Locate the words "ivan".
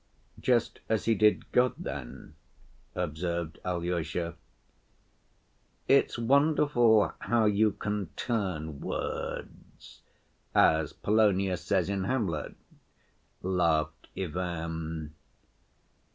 14.17-15.13